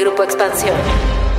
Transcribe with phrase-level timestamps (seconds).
[0.00, 1.29] Grupo Expansión.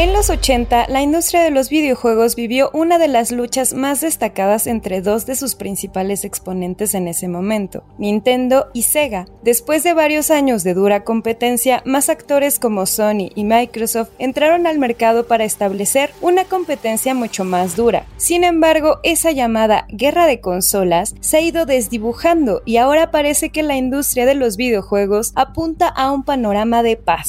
[0.00, 4.66] En los 80, la industria de los videojuegos vivió una de las luchas más destacadas
[4.66, 9.26] entre dos de sus principales exponentes en ese momento, Nintendo y Sega.
[9.42, 14.78] Después de varios años de dura competencia, más actores como Sony y Microsoft entraron al
[14.78, 18.06] mercado para establecer una competencia mucho más dura.
[18.16, 23.62] Sin embargo, esa llamada guerra de consolas se ha ido desdibujando y ahora parece que
[23.62, 27.28] la industria de los videojuegos apunta a un panorama de paz.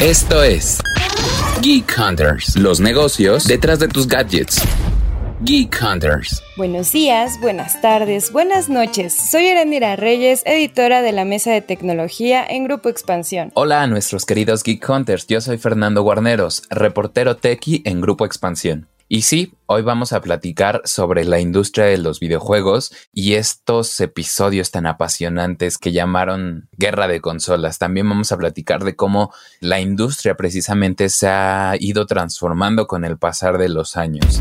[0.00, 0.78] Esto es
[1.62, 4.62] Geek Hunters, los negocios detrás de tus gadgets.
[5.40, 6.42] Geek Hunters.
[6.58, 9.16] Buenos días, buenas tardes, buenas noches.
[9.16, 13.52] Soy Erendira Reyes, editora de la Mesa de Tecnología en Grupo Expansión.
[13.54, 18.88] Hola a nuestros queridos Geek Hunters, yo soy Fernando Guarneros, reportero tequi en Grupo Expansión.
[19.08, 24.72] Y sí, hoy vamos a platicar sobre la industria de los videojuegos y estos episodios
[24.72, 27.78] tan apasionantes que llamaron Guerra de Consolas.
[27.78, 33.16] También vamos a platicar de cómo la industria precisamente se ha ido transformando con el
[33.16, 34.40] pasar de los años.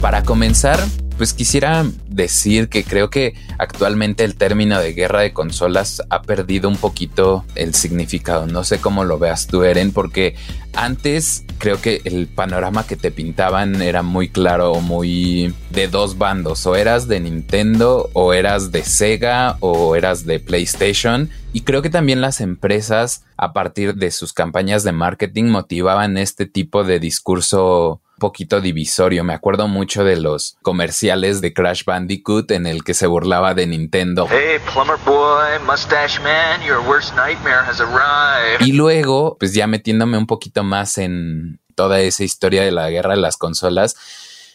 [0.00, 0.80] Para comenzar,
[1.18, 6.68] pues quisiera decir que creo que actualmente el término de guerra de consolas ha perdido
[6.68, 8.46] un poquito el significado.
[8.46, 10.36] No sé cómo lo veas tú, Eren, porque
[10.78, 16.64] antes creo que el panorama que te pintaban era muy claro muy de dos bandos.
[16.66, 21.30] O eras de Nintendo, o eras de Sega, o eras de PlayStation.
[21.52, 26.46] Y creo que también las empresas, a partir de sus campañas de marketing, motivaban este
[26.46, 29.24] tipo de discurso poquito divisorio.
[29.24, 33.66] Me acuerdo mucho de los comerciales de Crash Bandicoot en el que se burlaba de
[33.66, 34.28] Nintendo.
[34.30, 38.66] Hey, plumber boy, mustache man, your worst nightmare has arrived.
[38.66, 43.14] Y luego, pues ya metiéndome un poquito más en toda esa historia de la guerra
[43.14, 43.96] de las consolas,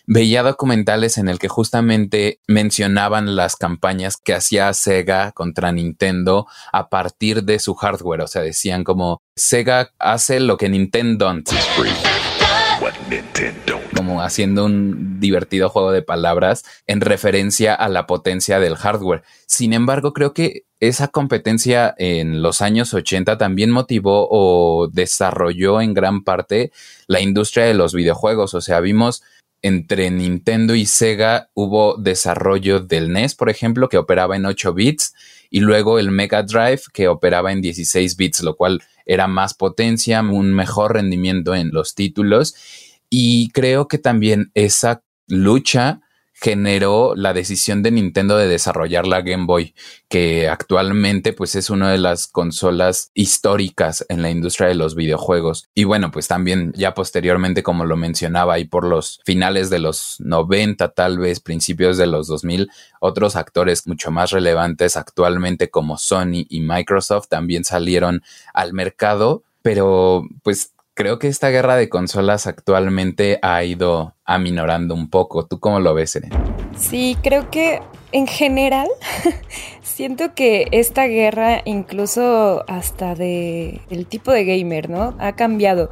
[0.06, 6.90] veía documentales en el que justamente mencionaban las campañas que hacía Sega contra Nintendo a
[6.90, 8.22] partir de su hardware.
[8.22, 11.30] O sea, decían como Sega hace lo que Nintendo
[14.04, 19.24] como haciendo un divertido juego de palabras en referencia a la potencia del hardware.
[19.46, 25.94] Sin embargo, creo que esa competencia en los años 80 también motivó o desarrolló en
[25.94, 26.74] gran parte
[27.08, 28.54] la industria de los videojuegos.
[28.54, 29.24] O sea, vimos
[29.62, 35.14] entre Nintendo y Sega hubo desarrollo del NES, por ejemplo, que operaba en 8 bits,
[35.50, 40.20] y luego el Mega Drive, que operaba en 16 bits, lo cual era más potencia,
[40.20, 42.56] un mejor rendimiento en los títulos.
[43.16, 46.02] Y creo que también esa lucha
[46.34, 49.76] generó la decisión de Nintendo de desarrollar la Game Boy,
[50.10, 55.70] que actualmente pues es una de las consolas históricas en la industria de los videojuegos.
[55.76, 60.16] Y bueno, pues también ya posteriormente, como lo mencionaba, y por los finales de los
[60.18, 66.48] 90, tal vez principios de los 2000, otros actores mucho más relevantes actualmente como Sony
[66.50, 68.24] y Microsoft también salieron
[68.56, 75.10] al mercado, pero pues creo que esta guerra de consolas actualmente ha ido aminorando un
[75.10, 75.46] poco.
[75.46, 76.32] ¿Tú cómo lo ves, Eren?
[76.78, 77.82] Sí, creo que
[78.12, 78.88] en general
[79.82, 85.16] siento que esta guerra, incluso hasta de el tipo de gamer, ¿no?
[85.20, 85.90] Ha cambiado.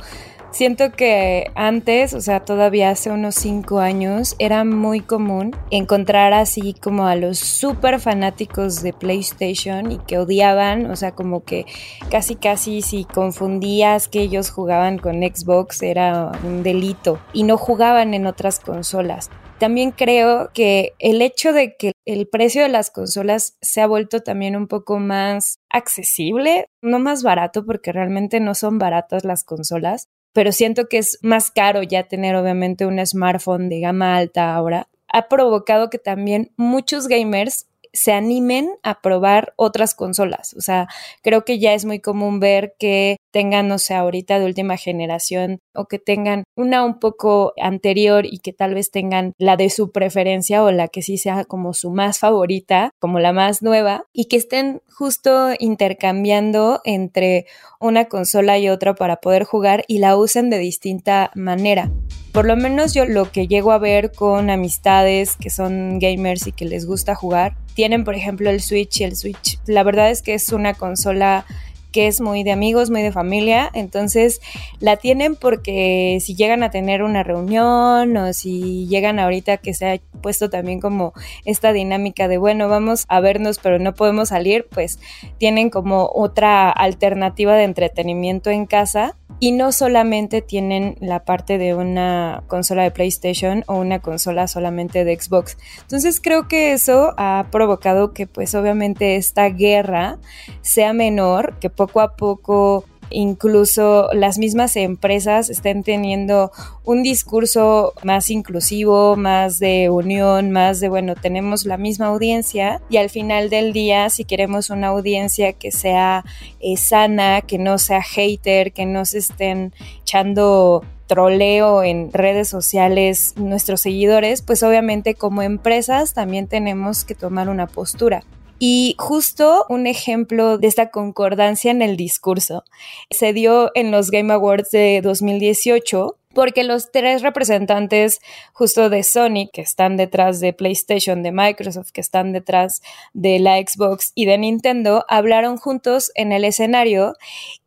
[0.51, 6.73] Siento que antes, o sea, todavía hace unos cinco años, era muy común encontrar así
[6.73, 11.65] como a los super fanáticos de PlayStation y que odiaban, o sea, como que
[12.09, 18.13] casi casi si confundías que ellos jugaban con Xbox era un delito y no jugaban
[18.13, 19.29] en otras consolas.
[19.57, 24.19] También creo que el hecho de que el precio de las consolas se ha vuelto
[24.21, 30.09] también un poco más accesible, no más barato porque realmente no son baratas las consolas,
[30.33, 34.87] pero siento que es más caro ya tener obviamente un smartphone de gama alta ahora,
[35.07, 40.53] ha provocado que también muchos gamers se animen a probar otras consolas.
[40.57, 40.87] O sea,
[41.21, 45.59] creo que ya es muy común ver que tengan, no sé, ahorita de última generación
[45.73, 49.91] o que tengan una un poco anterior y que tal vez tengan la de su
[49.91, 54.25] preferencia o la que sí sea como su más favorita, como la más nueva, y
[54.25, 57.45] que estén justo intercambiando entre
[57.79, 61.91] una consola y otra para poder jugar y la usen de distinta manera.
[62.31, 66.53] Por lo menos yo lo que llego a ver con amistades que son gamers y
[66.53, 69.59] que les gusta jugar, tienen por ejemplo el Switch y el Switch.
[69.65, 71.45] La verdad es que es una consola
[71.91, 74.41] que es muy de amigos, muy de familia, entonces
[74.79, 79.91] la tienen porque si llegan a tener una reunión o si llegan ahorita que se
[79.91, 81.13] ha puesto también como
[81.45, 84.99] esta dinámica de, bueno, vamos a vernos pero no podemos salir, pues
[85.37, 91.73] tienen como otra alternativa de entretenimiento en casa y no solamente tienen la parte de
[91.73, 95.57] una consola de PlayStation o una consola solamente de Xbox.
[95.81, 100.19] Entonces creo que eso ha provocado que pues obviamente esta guerra
[100.61, 106.51] sea menor, que poco a poco incluso las mismas empresas estén teniendo
[106.83, 112.97] un discurso más inclusivo, más de unión, más de, bueno, tenemos la misma audiencia y
[112.97, 116.25] al final del día, si queremos una audiencia que sea
[116.59, 123.33] eh, sana, que no sea hater, que no se estén echando troleo en redes sociales
[123.35, 128.23] nuestros seguidores, pues obviamente como empresas también tenemos que tomar una postura.
[128.63, 132.63] Y justo un ejemplo de esta concordancia en el discurso
[133.09, 138.19] se dio en los Game Awards de 2018 porque los tres representantes
[138.53, 143.57] justo de Sony, que están detrás de PlayStation, de Microsoft, que están detrás de la
[143.57, 147.15] Xbox y de Nintendo, hablaron juntos en el escenario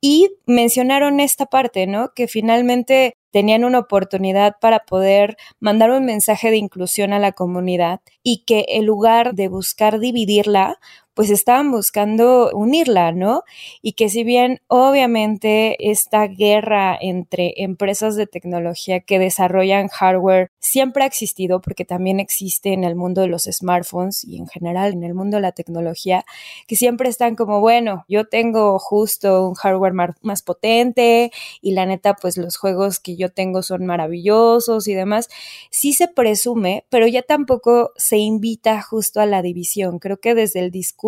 [0.00, 2.12] y mencionaron esta parte, ¿no?
[2.14, 7.98] Que finalmente tenían una oportunidad para poder mandar un mensaje de inclusión a la comunidad
[8.22, 10.78] y que en lugar de buscar dividirla,
[11.14, 13.44] pues estaban buscando unirla, ¿no?
[13.82, 21.04] Y que si bien obviamente esta guerra entre empresas de tecnología que desarrollan hardware siempre
[21.04, 25.04] ha existido, porque también existe en el mundo de los smartphones y en general en
[25.04, 26.24] el mundo de la tecnología,
[26.66, 31.30] que siempre están como, bueno, yo tengo justo un hardware más potente
[31.60, 35.28] y la neta, pues los juegos que yo tengo son maravillosos y demás,
[35.70, 40.00] sí se presume, pero ya tampoco se invita justo a la división.
[40.00, 41.03] Creo que desde el discurso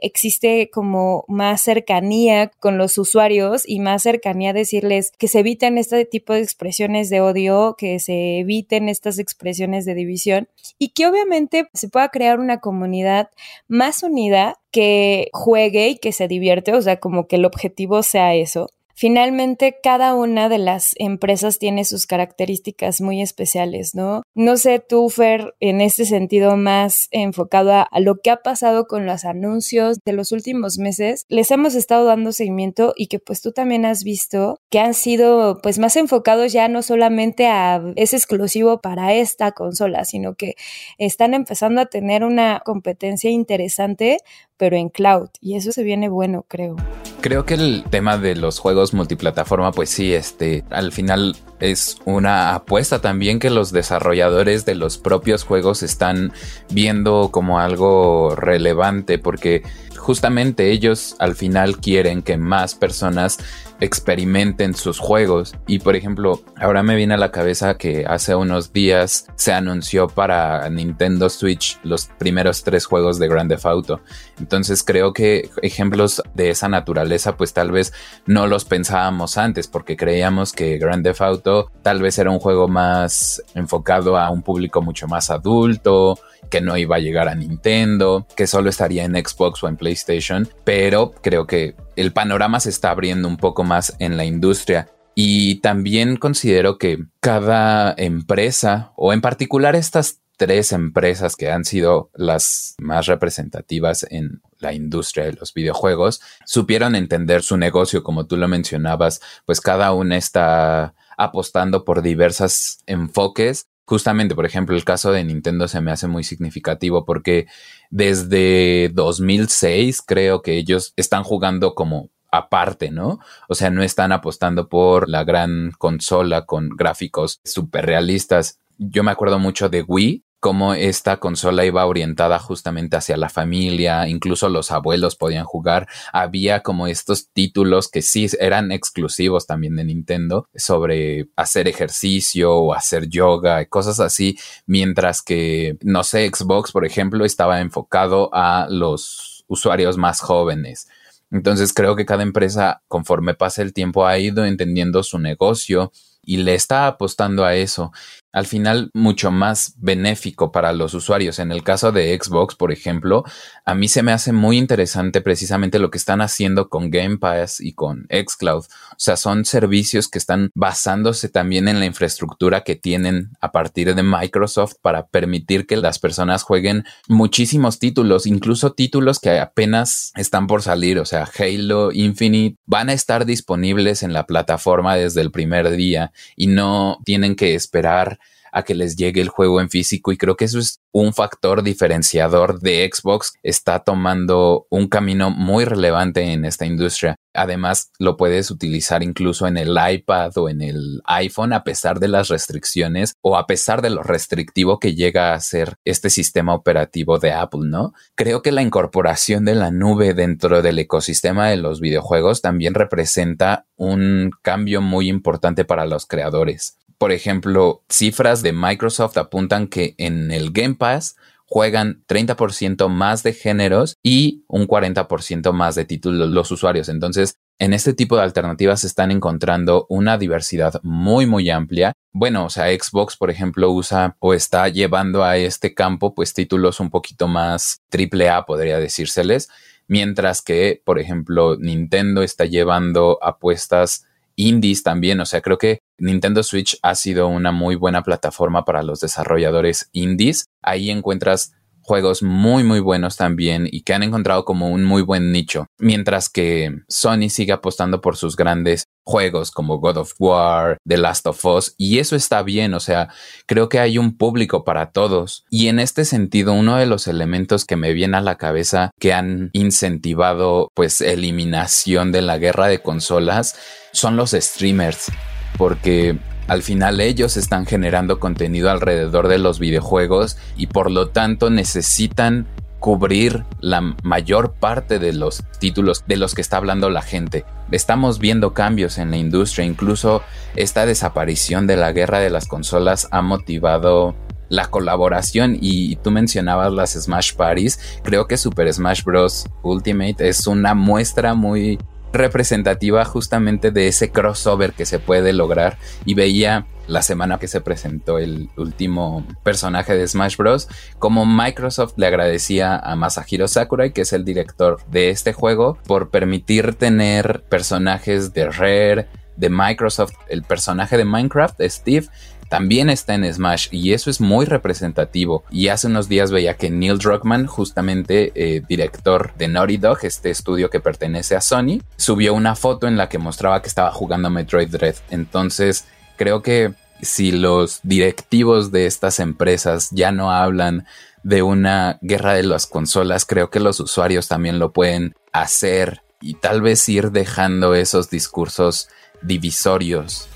[0.00, 5.78] existe como más cercanía con los usuarios y más cercanía a decirles que se eviten
[5.78, 10.48] este tipo de expresiones de odio, que se eviten estas expresiones de división
[10.78, 13.30] y que obviamente se pueda crear una comunidad
[13.68, 18.34] más unida que juegue y que se divierte, o sea, como que el objetivo sea
[18.34, 18.68] eso.
[18.94, 24.22] Finalmente, cada una de las empresas tiene sus características muy especiales, ¿no?
[24.34, 29.04] No sé tú, Fer, en este sentido más enfocado a, lo que ha pasado con
[29.04, 33.50] los anuncios de los últimos meses, les hemos estado dando seguimiento y que pues tú
[33.50, 38.80] también has visto que han sido pues más enfocados ya no solamente a es exclusivo
[38.80, 40.54] para esta consola, sino que
[40.98, 44.18] están empezando a tener una competencia interesante
[44.56, 45.28] pero en cloud.
[45.40, 46.76] Y eso se viene bueno, creo.
[47.20, 52.54] Creo que el tema de los juegos multiplataforma, pues sí, este, al final es una
[52.54, 56.32] apuesta también que los desarrolladores de los propios juegos están
[56.70, 59.62] viendo como algo relevante, porque
[59.96, 63.38] justamente ellos al final quieren que más personas
[63.84, 65.54] experimenten sus juegos.
[65.66, 70.08] Y por ejemplo, ahora me viene a la cabeza que hace unos días se anunció
[70.08, 74.00] para Nintendo Switch los primeros tres juegos de Grand Theft Auto.
[74.38, 77.92] Entonces creo que ejemplos de esa naturaleza pues tal vez
[78.26, 82.68] no los pensábamos antes porque creíamos que Grand Theft Auto tal vez era un juego
[82.68, 86.18] más enfocado a un público mucho más adulto,
[86.50, 90.48] que no iba a llegar a Nintendo, que solo estaría en Xbox o en PlayStation,
[90.64, 94.88] pero creo que el panorama se está abriendo un poco más en la industria.
[95.14, 102.10] Y también considero que cada empresa, o en particular estas tres empresas que han sido
[102.14, 108.36] las más representativas en la industria de los videojuegos, supieron entender su negocio, como tú
[108.36, 115.12] lo mencionabas, pues cada una está apostando por diversos enfoques Justamente, por ejemplo, el caso
[115.12, 117.46] de Nintendo se me hace muy significativo porque
[117.90, 123.20] desde 2006 creo que ellos están jugando como aparte, ¿no?
[123.48, 128.58] O sea, no están apostando por la gran consola con gráficos súper realistas.
[128.78, 134.06] Yo me acuerdo mucho de Wii, cómo esta consola iba orientada justamente hacia la familia,
[134.08, 135.88] incluso los abuelos podían jugar.
[136.12, 142.74] Había como estos títulos que sí eran exclusivos también de Nintendo sobre hacer ejercicio o
[142.74, 144.36] hacer yoga cosas así,
[144.66, 150.88] mientras que, no sé, Xbox, por ejemplo, estaba enfocado a los usuarios más jóvenes.
[151.30, 155.90] Entonces creo que cada empresa, conforme pasa el tiempo, ha ido entendiendo su negocio
[156.22, 157.92] y le está apostando a eso
[158.34, 161.38] al final mucho más benéfico para los usuarios.
[161.38, 163.22] En el caso de Xbox, por ejemplo,
[163.64, 167.60] a mí se me hace muy interesante precisamente lo que están haciendo con Game Pass
[167.60, 168.64] y con Xcloud.
[168.64, 173.94] O sea, son servicios que están basándose también en la infraestructura que tienen a partir
[173.94, 180.48] de Microsoft para permitir que las personas jueguen muchísimos títulos, incluso títulos que apenas están
[180.48, 180.98] por salir.
[180.98, 186.10] O sea, Halo Infinite van a estar disponibles en la plataforma desde el primer día
[186.34, 188.18] y no tienen que esperar
[188.54, 191.62] a que les llegue el juego en físico y creo que eso es un factor
[191.64, 193.32] diferenciador de Xbox.
[193.42, 197.16] Está tomando un camino muy relevante en esta industria.
[197.34, 202.08] Además, lo puedes utilizar incluso en el iPad o en el iPhone a pesar de
[202.08, 207.18] las restricciones o a pesar de lo restrictivo que llega a ser este sistema operativo
[207.18, 207.92] de Apple, ¿no?
[208.14, 213.66] Creo que la incorporación de la nube dentro del ecosistema de los videojuegos también representa
[213.76, 216.78] un cambio muy importante para los creadores.
[216.98, 221.16] Por ejemplo, cifras de Microsoft apuntan que en el Game Pass
[221.54, 226.88] juegan 30% más de géneros y un 40% más de títulos los usuarios.
[226.88, 231.92] Entonces, en este tipo de alternativas se están encontrando una diversidad muy, muy amplia.
[232.10, 236.80] Bueno, o sea, Xbox, por ejemplo, usa o está llevando a este campo, pues títulos
[236.80, 239.48] un poquito más triple A, podría decírseles.
[239.86, 245.20] Mientras que, por ejemplo, Nintendo está llevando apuestas indies también.
[245.20, 249.88] O sea, creo que Nintendo Switch ha sido una muy buena plataforma para los desarrolladores
[249.92, 250.46] indies.
[250.62, 251.52] Ahí encuentras
[251.84, 256.30] juegos muy muy buenos también y que han encontrado como un muy buen nicho, mientras
[256.30, 261.44] que Sony sigue apostando por sus grandes juegos como God of War, The Last of
[261.44, 263.08] Us, y eso está bien, o sea,
[263.46, 265.44] creo que hay un público para todos.
[265.50, 269.12] Y en este sentido, uno de los elementos que me viene a la cabeza que
[269.12, 273.56] han incentivado pues eliminación de la guerra de consolas
[273.92, 275.12] son los streamers,
[275.56, 281.50] porque al final ellos están generando contenido alrededor de los videojuegos y por lo tanto
[281.50, 282.46] necesitan
[282.84, 287.46] cubrir la mayor parte de los títulos de los que está hablando la gente.
[287.70, 290.20] Estamos viendo cambios en la industria, incluso
[290.54, 294.14] esta desaparición de la guerra de las consolas ha motivado
[294.50, 299.46] la colaboración y tú mencionabas las Smash Parties, creo que Super Smash Bros.
[299.62, 301.78] Ultimate es una muestra muy
[302.14, 307.60] representativa justamente de ese crossover que se puede lograr y veía la semana que se
[307.60, 310.68] presentó el último personaje de Smash Bros.
[310.98, 316.10] como Microsoft le agradecía a Masahiro Sakurai, que es el director de este juego, por
[316.10, 322.06] permitir tener personajes de Rare, de Microsoft, el personaje de Minecraft, Steve,
[322.48, 325.44] también está en Smash y eso es muy representativo.
[325.50, 330.30] Y hace unos días veía que Neil Druckmann, justamente eh, director de Naughty Dog, este
[330.30, 334.30] estudio que pertenece a Sony, subió una foto en la que mostraba que estaba jugando
[334.30, 334.96] Metroid Dread.
[335.10, 335.86] Entonces,
[336.16, 340.86] creo que si los directivos de estas empresas ya no hablan
[341.22, 346.34] de una guerra de las consolas, creo que los usuarios también lo pueden hacer y
[346.34, 348.88] tal vez ir dejando esos discursos
[349.22, 350.28] divisorios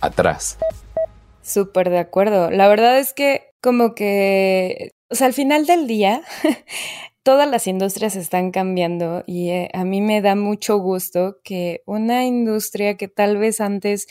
[0.00, 0.58] atrás.
[1.46, 2.50] Súper de acuerdo.
[2.50, 6.22] La verdad es que como que, o sea, al final del día,
[7.22, 12.24] todas las industrias están cambiando y eh, a mí me da mucho gusto que una
[12.24, 14.08] industria que tal vez antes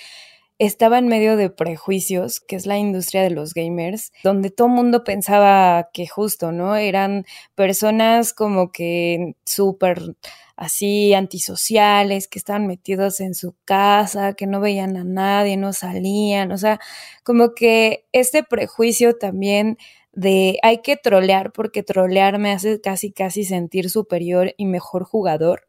[0.60, 4.74] estaba en medio de prejuicios, que es la industria de los gamers, donde todo el
[4.74, 6.76] mundo pensaba que justo, ¿no?
[6.78, 10.16] Eran personas como que súper
[10.56, 16.52] así antisociales, que estaban metidos en su casa, que no veían a nadie, no salían,
[16.52, 16.80] o sea,
[17.24, 19.78] como que este prejuicio también
[20.14, 25.64] de hay que trolear porque trolear me hace casi casi sentir superior y mejor jugador.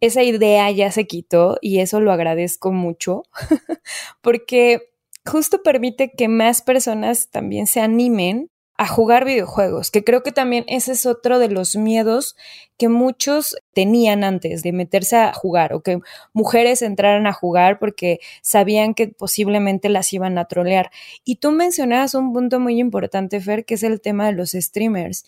[0.00, 3.24] Esa idea ya se quitó y eso lo agradezco mucho
[4.20, 4.90] porque
[5.24, 8.50] justo permite que más personas también se animen
[8.80, 12.36] a jugar videojuegos, que creo que también ese es otro de los miedos
[12.76, 15.98] que muchos tenían antes de meterse a jugar o que
[16.32, 20.92] mujeres entraran a jugar porque sabían que posiblemente las iban a trolear.
[21.24, 25.24] Y tú mencionabas un punto muy importante, Fer, que es el tema de los streamers.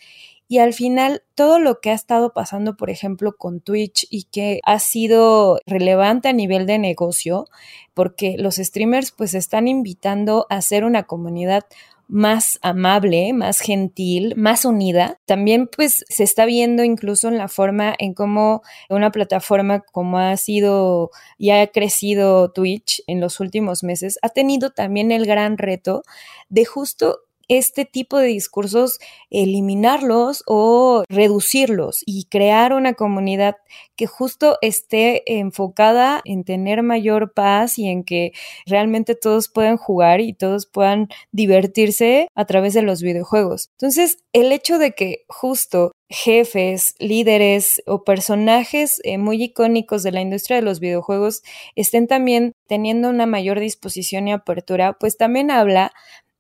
[0.50, 4.58] Y al final, todo lo que ha estado pasando, por ejemplo, con Twitch y que
[4.64, 7.46] ha sido relevante a nivel de negocio,
[7.94, 11.66] porque los streamers pues están invitando a hacer una comunidad
[12.08, 15.20] más amable, más gentil, más unida.
[15.24, 20.36] También pues se está viendo incluso en la forma en cómo una plataforma como ha
[20.36, 26.02] sido y ha crecido Twitch en los últimos meses, ha tenido también el gran reto
[26.48, 33.56] de justo este tipo de discursos, eliminarlos o reducirlos y crear una comunidad
[33.96, 38.32] que justo esté enfocada en tener mayor paz y en que
[38.66, 43.68] realmente todos puedan jugar y todos puedan divertirse a través de los videojuegos.
[43.72, 50.20] Entonces, el hecho de que justo jefes, líderes o personajes eh, muy icónicos de la
[50.20, 51.42] industria de los videojuegos
[51.76, 55.92] estén también teniendo una mayor disposición y apertura, pues también habla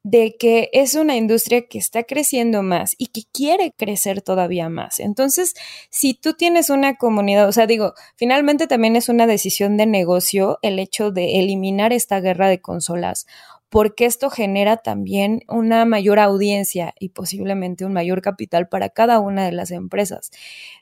[0.02, 4.98] de que es una industria que está creciendo más y que quiere crecer todavía más.
[4.98, 5.54] Entonces,
[5.90, 10.58] si tú tienes una comunidad, o sea, digo, finalmente también es una decisión de negocio
[10.62, 13.26] el hecho de eliminar esta guerra de consolas,
[13.70, 19.46] porque esto genera también una mayor audiencia y posiblemente un mayor capital para cada una
[19.46, 20.30] de las empresas.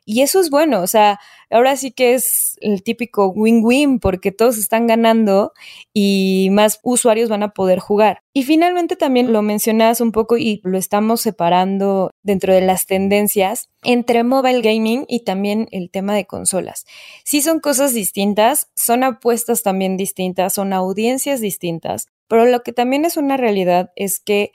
[0.07, 4.57] Y eso es bueno, o sea, ahora sí que es el típico win-win porque todos
[4.57, 5.53] están ganando
[5.93, 8.23] y más usuarios van a poder jugar.
[8.33, 13.69] Y finalmente también lo mencionas un poco y lo estamos separando dentro de las tendencias
[13.83, 16.87] entre mobile gaming y también el tema de consolas.
[17.23, 23.05] Sí son cosas distintas, son apuestas también distintas, son audiencias distintas, pero lo que también
[23.05, 24.53] es una realidad es que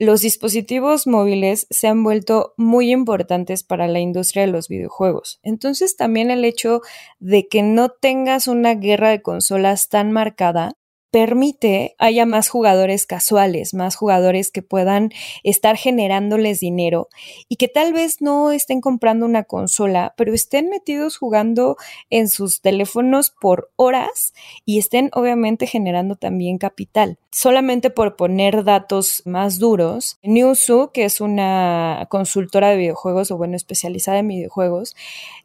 [0.00, 5.40] los dispositivos móviles se han vuelto muy importantes para la industria de los videojuegos.
[5.42, 6.80] Entonces también el hecho
[7.18, 10.72] de que no tengas una guerra de consolas tan marcada
[11.10, 15.10] permite haya más jugadores casuales, más jugadores que puedan
[15.42, 17.08] estar generándoles dinero
[17.48, 21.76] y que tal vez no estén comprando una consola, pero estén metidos jugando
[22.10, 24.32] en sus teléfonos por horas
[24.64, 27.18] y estén obviamente generando también capital.
[27.32, 33.54] Solamente por poner datos más duros, Newzoo, que es una consultora de videojuegos o bueno,
[33.54, 34.96] especializada en videojuegos,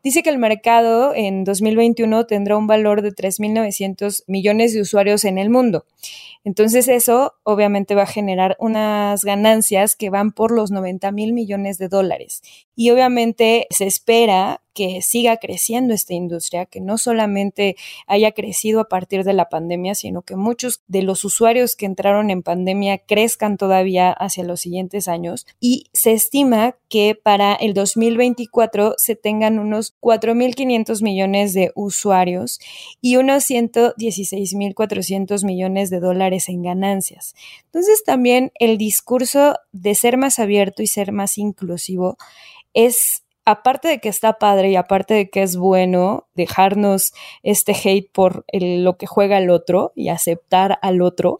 [0.04, 5.38] dice que el mercado en 2021 tendrá un valor de 3.900 millones de usuarios en
[5.38, 5.86] el mundo.
[6.46, 11.80] Entonces eso obviamente va a generar unas ganancias que van por los 90 mil millones
[11.80, 12.44] de dólares.
[12.76, 18.90] Y obviamente se espera que siga creciendo esta industria, que no solamente haya crecido a
[18.90, 23.58] partir de la pandemia, sino que muchos de los usuarios que entraron en pandemia crezcan
[23.58, 25.46] todavía hacia los siguientes años.
[25.60, 32.60] Y se estima que para el 2024 se tengan unos 4.500 millones de usuarios
[33.02, 37.36] y unos 116.400 millones de dólares en ganancias.
[37.66, 42.18] Entonces también el discurso de ser más abierto y ser más inclusivo
[42.74, 48.12] es aparte de que está padre y aparte de que es bueno dejarnos este hate
[48.12, 51.38] por lo que juega el otro y aceptar al otro,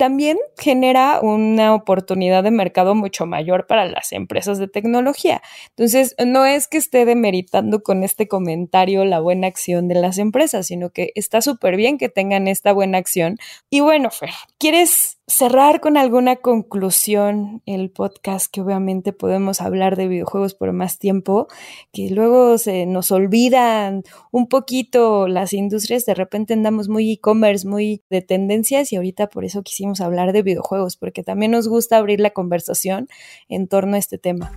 [0.00, 5.42] también genera una oportunidad de mercado mucho mayor para las empresas de tecnología.
[5.76, 10.68] Entonces, no es que esté demeritando con este comentario la buena acción de las empresas,
[10.68, 13.36] sino que está súper bien que tengan esta buena acción.
[13.68, 20.08] Y bueno, Fer, ¿quieres cerrar con alguna conclusión el podcast que obviamente podemos hablar de
[20.08, 21.46] videojuegos por más tiempo,
[21.92, 28.02] que luego se nos olvidan un poquito las industrias, de repente andamos muy e-commerce, muy
[28.10, 32.18] de tendencias y ahorita por eso quisimos hablar de videojuegos, porque también nos gusta abrir
[32.18, 33.08] la conversación
[33.48, 34.50] en torno a este tema.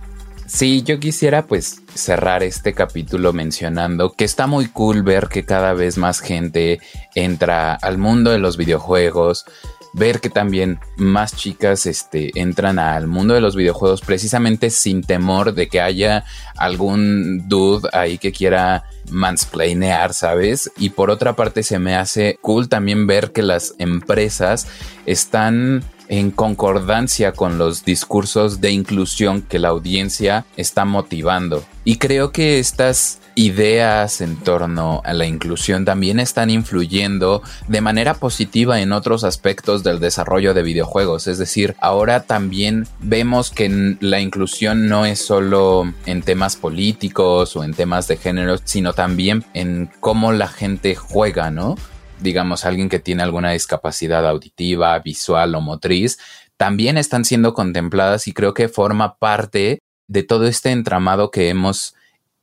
[0.46, 5.72] Sí, yo quisiera pues cerrar este capítulo mencionando que está muy cool ver que cada
[5.72, 6.80] vez más gente
[7.14, 9.46] entra al mundo de los videojuegos,
[9.94, 15.54] ver que también más chicas este, entran al mundo de los videojuegos precisamente sin temor
[15.54, 16.24] de que haya
[16.56, 20.70] algún dude ahí que quiera mansplainear, ¿sabes?
[20.76, 24.66] Y por otra parte se me hace cool también ver que las empresas
[25.06, 31.64] están en concordancia con los discursos de inclusión que la audiencia está motivando.
[31.84, 38.14] Y creo que estas ideas en torno a la inclusión también están influyendo de manera
[38.14, 41.26] positiva en otros aspectos del desarrollo de videojuegos.
[41.26, 47.64] Es decir, ahora también vemos que la inclusión no es solo en temas políticos o
[47.64, 51.76] en temas de género, sino también en cómo la gente juega, ¿no?
[52.20, 56.18] digamos, alguien que tiene alguna discapacidad auditiva, visual o motriz,
[56.56, 61.94] también están siendo contempladas y creo que forma parte de todo este entramado que hemos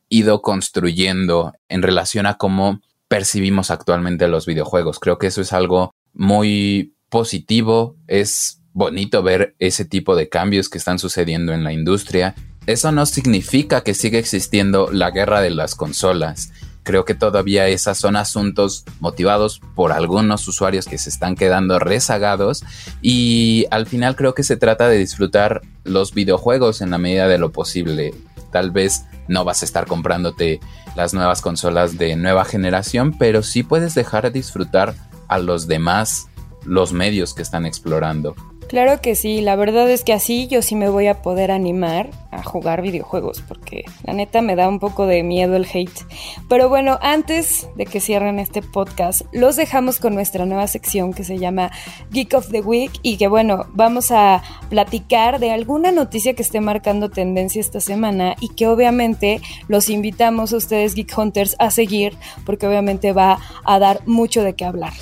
[0.09, 4.99] ido construyendo en relación a cómo percibimos actualmente los videojuegos.
[4.99, 10.77] Creo que eso es algo muy positivo, es bonito ver ese tipo de cambios que
[10.77, 12.35] están sucediendo en la industria.
[12.67, 16.51] Eso no significa que siga existiendo la guerra de las consolas
[16.83, 22.63] Creo que todavía esos son asuntos motivados por algunos usuarios que se están quedando rezagados
[23.01, 27.37] y al final creo que se trata de disfrutar los videojuegos en la medida de
[27.37, 28.13] lo posible.
[28.51, 30.59] Tal vez no vas a estar comprándote
[30.95, 34.95] las nuevas consolas de nueva generación, pero sí puedes dejar de disfrutar
[35.27, 36.27] a los demás
[36.65, 38.35] los medios que están explorando.
[38.71, 42.09] Claro que sí, la verdad es que así yo sí me voy a poder animar
[42.31, 46.05] a jugar videojuegos, porque la neta me da un poco de miedo el hate.
[46.47, 51.25] Pero bueno, antes de que cierren este podcast, los dejamos con nuestra nueva sección que
[51.25, 51.69] se llama
[52.11, 56.61] Geek of the Week y que bueno, vamos a platicar de alguna noticia que esté
[56.61, 62.15] marcando tendencia esta semana y que obviamente los invitamos a ustedes Geek Hunters a seguir
[62.45, 64.93] porque obviamente va a dar mucho de qué hablar.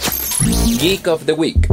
[0.79, 1.67] Geek of the Week.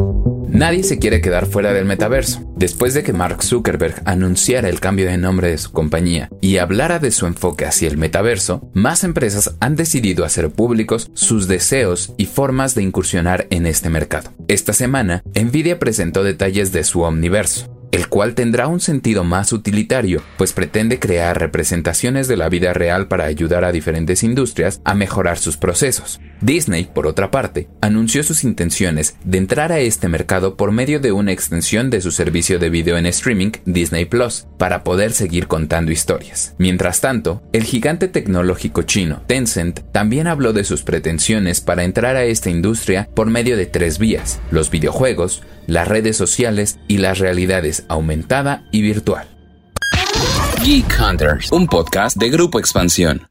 [0.57, 2.51] Nadie se quiere quedar fuera del metaverso.
[2.57, 6.99] Después de que Mark Zuckerberg anunciara el cambio de nombre de su compañía y hablara
[6.99, 12.25] de su enfoque hacia el metaverso, más empresas han decidido hacer públicos sus deseos y
[12.25, 14.33] formas de incursionar en este mercado.
[14.49, 20.23] Esta semana, Nvidia presentó detalles de su Omniverso, el cual tendrá un sentido más utilitario,
[20.37, 25.39] pues pretende crear representaciones de la vida real para ayudar a diferentes industrias a mejorar
[25.39, 26.21] sus procesos.
[26.41, 31.13] Disney, por otra parte, anunció sus intenciones de entrar a este mercado por medio de
[31.13, 35.93] una extensión de su servicio de video en streaming Disney Plus, para poder seguir contando
[35.93, 36.55] historias.
[36.59, 42.25] Mientras tanto, el gigante tecnológico chino Tencent también habló de sus pretensiones para entrar a
[42.25, 47.76] esta industria por medio de tres vías, los videojuegos, las redes sociales y las realidades
[47.89, 49.27] aumentada y virtual.
[50.65, 53.29] Geek Hunters, un podcast de Grupo Expansión.